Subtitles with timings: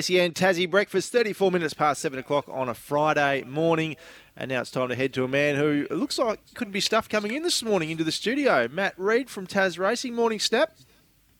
[0.00, 3.96] SEN Tassie breakfast, 34 minutes past 7 o'clock on a Friday morning.
[4.36, 7.08] And now it's time to head to a man who looks like couldn't be stuff
[7.08, 8.66] coming in this morning into the studio.
[8.68, 10.14] Matt Reid from Tas Racing.
[10.14, 10.72] Morning, Snap.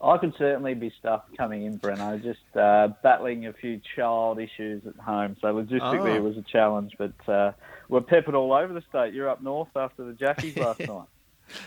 [0.01, 2.23] I could certainly be stuffed coming in, Breno.
[2.23, 6.15] Just uh, battling a few child issues at home, so logistically Oh.
[6.15, 6.93] it was a challenge.
[6.99, 7.53] But uh,
[7.89, 9.15] we're peppered all over the state.
[9.15, 11.07] You're up north after the Jackies last night.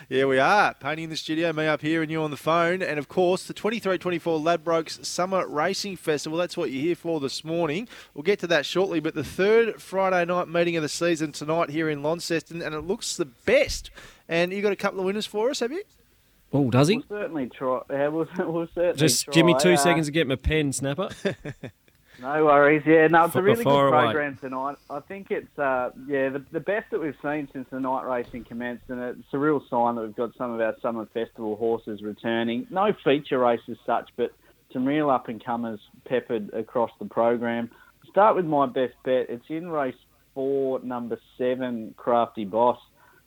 [0.09, 0.73] Yeah, we are.
[0.73, 2.81] Painey in the studio, me up here and you on the phone.
[2.81, 6.37] And of course, the 23 24 Ladbrokes Summer Racing Festival.
[6.37, 7.87] That's what you're here for this morning.
[8.13, 8.99] We'll get to that shortly.
[8.99, 12.81] But the third Friday night meeting of the season tonight here in Launceston, and it
[12.81, 13.89] looks the best.
[14.27, 15.83] And you got a couple of winners for us, have you?
[16.53, 17.03] Oh, does he?
[17.09, 17.81] We'll certainly try.
[17.89, 19.33] Yeah, we'll, we'll certainly Just try.
[19.33, 21.09] give me two Uh, seconds to get my pen, Snapper.
[22.19, 22.81] No worries.
[22.85, 24.03] Yeah, no, it's a F- really fire good away.
[24.05, 24.77] program tonight.
[24.89, 28.43] I think it's uh, yeah the, the best that we've seen since the night racing
[28.45, 32.01] commenced, and it's a real sign that we've got some of our summer festival horses
[32.01, 32.65] returning.
[32.71, 34.31] No feature races such, but
[34.73, 37.69] some real up and comers peppered across the program.
[38.09, 39.27] Start with my best bet.
[39.29, 39.95] It's in race
[40.33, 42.79] four, number seven, Crafty Boss.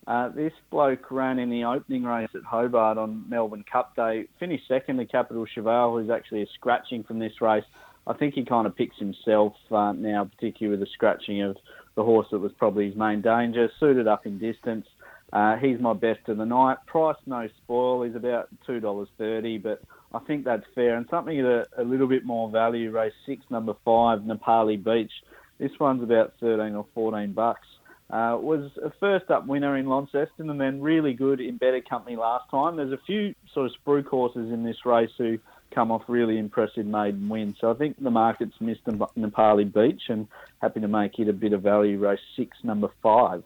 [0.07, 4.27] Uh, this bloke ran in the opening race at Hobart on Melbourne Cup Day.
[4.41, 7.65] Finished second to Capital Cheval, who's actually a scratching from this race.
[8.11, 11.57] I think he kind of picks himself uh, now, particularly with the scratching of
[11.95, 13.71] the horse that was probably his main danger.
[13.79, 14.87] Suited up in distance.
[15.33, 16.79] Uh, he's my best of the night.
[16.87, 18.03] Price no spoil.
[18.03, 19.81] He's about two dollars thirty, but
[20.13, 20.97] I think that's fair.
[20.97, 22.91] And something at a, a little bit more value.
[22.91, 25.13] Race six, number five, Nepali Beach.
[25.61, 27.69] This one's about thirteen or fourteen bucks.
[28.11, 32.17] Uh, was a first up winner in Launceston and then really good in better company
[32.17, 32.75] last time.
[32.75, 35.39] There's a few sort of spruik horses in this race who
[35.75, 37.57] come off really impressive maiden wins.
[37.61, 40.27] So I think the market's missed Nep- Nepali Beach and
[40.61, 41.99] happy to make it a bit of value.
[41.99, 43.43] Race six, number five.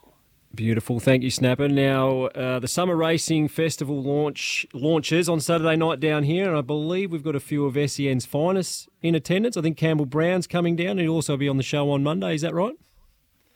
[0.54, 1.68] Beautiful, thank you, Snapper.
[1.68, 6.60] Now, uh, the Summer Racing Festival launch launches on Saturday night down here, and I
[6.60, 9.56] believe we've got a few of SEN's finest in attendance.
[9.56, 12.34] I think Campbell Brown's coming down, he'll also be on the show on Monday.
[12.36, 12.74] Is that right?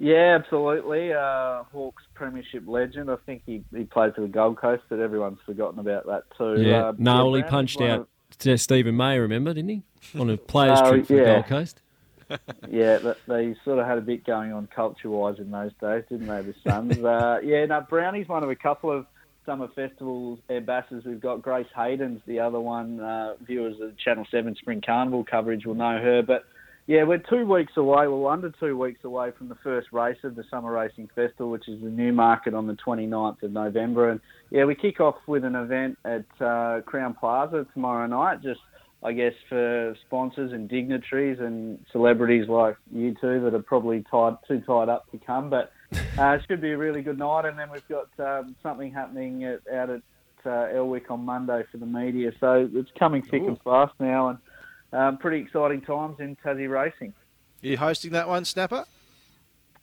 [0.01, 1.13] Yeah, absolutely.
[1.13, 3.11] Uh, Hawks Premiership legend.
[3.11, 6.61] I think he, he played for the Gold Coast, but everyone's forgotten about that too.
[6.63, 6.89] Yeah.
[6.89, 8.07] Uh, no, he Brown punched out of-
[8.57, 9.19] Stephen May.
[9.19, 9.83] Remember, didn't he?
[10.19, 11.25] On a players' Oh, trip for the.
[11.25, 11.81] Gold Coast.
[12.69, 16.43] yeah, they sort of had a bit going on culture-wise in those days, didn't they,
[16.43, 16.99] the Suns?
[17.05, 19.07] uh, yeah, now Brownie's one of a couple of
[19.47, 21.41] summer festivals ambassadors we've got.
[21.41, 23.01] Grace Hayden's the other one.
[23.01, 26.23] Uh, viewers of Channel 7 Spring Carnival coverage will know her.
[26.23, 26.45] But,
[26.89, 30.35] yeah, we're two weeks away, well, under two weeks away from the first race of
[30.35, 34.09] the Summer Racing Festival, which is the new market on the 29th of November.
[34.09, 38.61] And, yeah, we kick off with an event at uh, Crowne Plaza tomorrow night, just
[39.03, 44.37] I guess for sponsors and dignitaries and celebrities like you two that are probably tied
[44.49, 45.51] too tied up to come.
[45.51, 45.71] But
[46.19, 47.45] uh, it should be a really good night.
[47.45, 50.03] And then we've got um, something happening at, out at
[50.45, 52.33] uh, Elwick on Monday for the media.
[52.41, 54.39] So it's coming thick and fast now, and
[54.93, 57.13] um, pretty exciting times in Tassie racing.
[57.61, 58.85] You hosting that one, Snapper?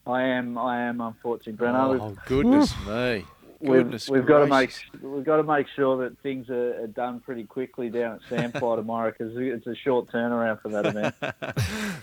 [0.07, 1.67] I am, I am, unfortunately.
[1.89, 3.25] We've- Oh, goodness me.
[3.61, 4.71] We've, we've got to make
[5.01, 8.75] we've got to make sure that things are, are done pretty quickly down at Sandfly
[8.75, 11.16] tomorrow because it's a short turnaround for that event.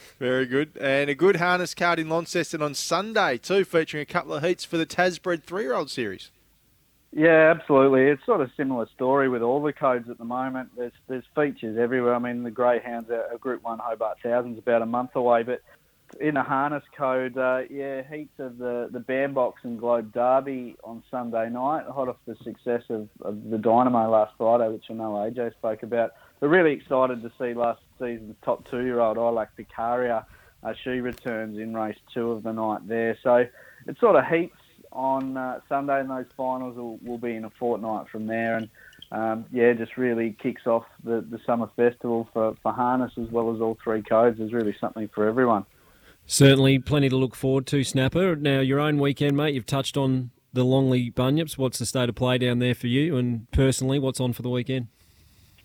[0.19, 0.77] Very good.
[0.81, 4.65] And a good harness card in Launceston on Sunday, too, featuring a couple of heats
[4.65, 6.31] for the Tasbred three year old series.
[7.13, 8.05] Yeah, absolutely.
[8.05, 10.71] It's sort of similar story with all the codes at the moment.
[10.77, 12.15] There's there's features everywhere.
[12.15, 15.61] I mean, the Greyhounds are a Group One Hobart Thousands about a month away, but
[16.21, 21.03] in a harness code, uh, yeah, heats of the the Bandbox and Globe Derby on
[21.11, 25.13] Sunday night, hot off the success of, of the Dynamo last Friday, which I know
[25.13, 26.13] AJ spoke about.
[26.41, 30.25] But really excited to see last season's top two-year-old Ilac Vicaria.
[30.65, 33.19] Uh, she returns in race two of the night there.
[33.23, 33.45] So
[33.87, 34.57] it sort of heats
[34.93, 38.57] on uh, Sunday, and those finals will, will be in a fortnight from there.
[38.57, 38.69] And
[39.11, 43.55] um, yeah, just really kicks off the, the summer festival for, for harness as well
[43.55, 44.39] as all three codes.
[44.39, 45.65] There's really something for everyone.
[46.27, 48.37] Certainly, plenty to look forward to, Snapper.
[48.37, 49.55] Now, your own weekend, mate.
[49.55, 51.59] You've touched on the Longley Bunyips.
[51.59, 53.17] What's the state of play down there for you?
[53.17, 54.87] And personally, what's on for the weekend?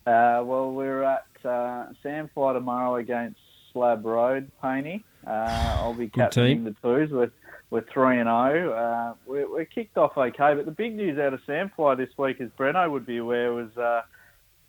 [0.06, 3.40] Uh, well, we're at uh, Sandfly tomorrow against
[3.72, 5.04] Slab Road, Painey.
[5.26, 7.12] Uh, I'll be captaining the twos.
[7.12, 7.32] We're,
[7.70, 8.72] we're 3 and 0.
[8.74, 12.40] Uh, we're, we're kicked off okay, but the big news out of Sandfly this week,
[12.42, 14.02] as Breno would be aware, was uh,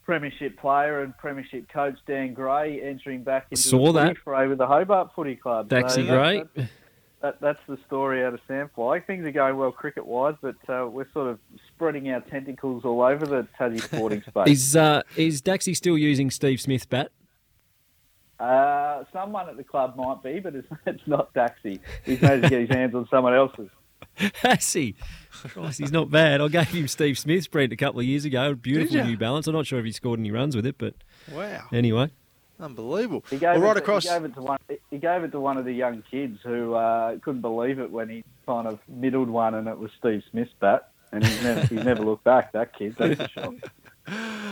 [0.04, 4.18] Premiership player and Premiership coach Dan Gray entering back into Saw the that.
[4.18, 5.68] fray with the Hobart Footy Club.
[5.68, 6.42] Daxy that- Gray.
[6.56, 6.70] that-
[7.20, 9.04] that, that's the story out of Sandfly.
[9.04, 11.40] Things are going well cricket wise, but uh, we're sort of
[11.74, 14.46] spreading our tentacles all over the Tassie sporting space.
[14.46, 17.10] Is uh, is Daxy still using Steve Smith's bat?
[18.40, 21.80] Uh, someone at the club might be, but it's, it's not Daxi.
[22.04, 23.68] He's managed to get his hands on someone else's.
[24.42, 24.94] Has he?
[25.30, 26.40] Christ, he's not bad.
[26.40, 28.54] I gave him Steve Smith's brand a couple of years ago.
[28.54, 29.46] Beautiful New Balance.
[29.46, 30.94] I'm not sure if he scored any runs with it, but
[31.32, 31.66] Wow.
[31.72, 32.10] anyway.
[32.60, 33.24] Unbelievable.
[33.30, 34.02] He gave, well, it right to, across.
[34.04, 34.58] he, gave it to one,
[34.90, 38.08] he gave it to one of the young kids who uh, couldn't believe it when
[38.08, 40.90] he kind of middled one and it was Steve Smith's bat.
[41.12, 43.54] And he's never, he's never looked back, that kid, that's for sure.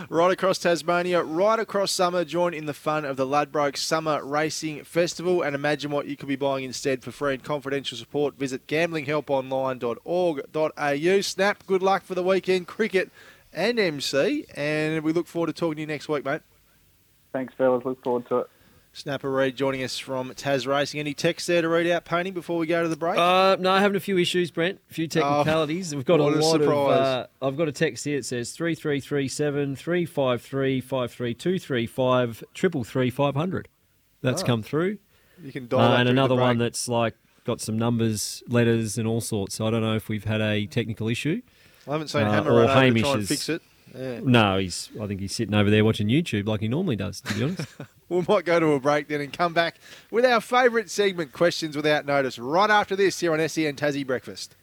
[0.09, 4.85] Right across Tasmania, right across summer, join in the fun of the Ladbroke Summer Racing
[4.85, 8.39] Festival and imagine what you could be buying instead for free and confidential support.
[8.39, 11.21] Visit gamblinghelponline.org.au.
[11.23, 13.11] Snap, good luck for the weekend, cricket
[13.53, 16.43] and MC, and we look forward to talking to you next week, mate.
[17.33, 17.85] Thanks, fellas.
[17.85, 18.49] Look forward to it.
[18.97, 20.99] Snapper Reid joining us from Tasracing.
[20.99, 23.19] Any text there to read out, Painey, before we go to the break?
[23.19, 24.81] Uh, no, having a few issues, Brent.
[24.91, 25.95] A few technicalities.
[25.95, 26.63] We've got a what a lot of.
[26.63, 26.99] surprise.
[26.99, 28.17] Uh, I've got a text here.
[28.17, 32.85] It says three three three seven three five three five three two three five triple
[32.85, 33.69] three five hundred.
[34.23, 34.47] That's Oh.
[34.47, 34.97] come through.
[35.43, 37.15] you can dial Uh, and another one that's like
[37.45, 39.57] got some numbers, letters, and all sorts.
[39.57, 41.43] So I don't know if we've had a technical issue.
[41.87, 43.61] I haven't seen uh, Hammer or over to try Hamish and fix it.
[43.95, 44.21] Yeah.
[44.25, 44.89] No, he's.
[45.01, 47.21] I think he's sitting over there watching YouTube like he normally does.
[47.21, 47.69] To be honest.
[48.09, 49.79] We might go to a break then and come back
[50.13, 54.55] with our favourite segment, Questions Without Notice, right after this here on SEN Tassie Breakfast.